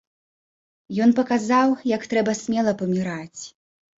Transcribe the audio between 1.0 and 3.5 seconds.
Ён паказаў, як трэба смела паміраць.